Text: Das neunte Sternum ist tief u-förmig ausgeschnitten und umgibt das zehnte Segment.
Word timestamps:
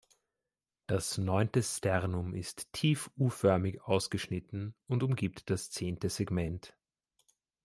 Das 0.87 1.19
neunte 1.19 1.61
Sternum 1.61 2.33
ist 2.33 2.73
tief 2.73 3.11
u-förmig 3.19 3.83
ausgeschnitten 3.83 4.73
und 4.87 5.03
umgibt 5.03 5.51
das 5.51 5.69
zehnte 5.69 6.09
Segment. 6.09 6.75